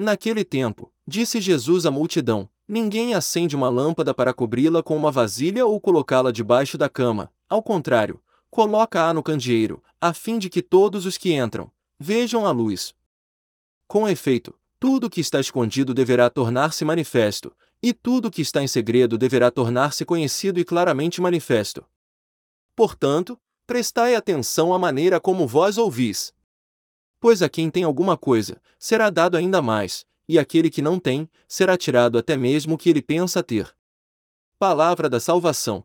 [0.00, 5.66] Naquele tempo, disse Jesus à multidão: Ninguém acende uma lâmpada para cobri-la com uma vasilha
[5.66, 8.18] ou colocá-la debaixo da cama, ao contrário,
[8.50, 12.94] coloca-a no candeeiro, a fim de que todos os que entram vejam a luz.
[13.86, 19.18] Com efeito, tudo que está escondido deverá tornar-se manifesto, e tudo que está em segredo
[19.18, 21.84] deverá tornar-se conhecido e claramente manifesto.
[22.74, 26.32] Portanto, prestai atenção à maneira como vós ouvis.
[27.20, 31.28] Pois a quem tem alguma coisa, será dado ainda mais, e aquele que não tem,
[31.46, 33.72] será tirado até mesmo o que ele pensa ter.
[34.58, 35.84] Palavra da salvação.